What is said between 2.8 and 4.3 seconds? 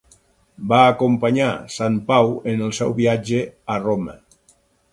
seu viatge a Roma.